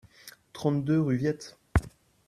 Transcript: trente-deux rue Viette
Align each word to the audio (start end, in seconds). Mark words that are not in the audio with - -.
trente-deux 0.51 0.99
rue 0.99 1.17
Viette 1.17 1.59